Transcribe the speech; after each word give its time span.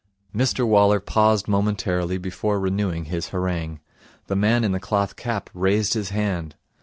Mr 0.35 0.65
Waller 0.67 0.99
paused 0.99 1.47
momentarily 1.47 2.17
before 2.17 2.59
renewing 2.59 3.05
his 3.05 3.27
harangue. 3.27 3.79
The 4.25 4.35
man 4.35 4.63
in 4.63 4.71
the 4.71 4.79
cloth 4.79 5.15
cap 5.15 5.47
raised 5.53 5.93
his 5.93 6.09
hand. 6.09 6.55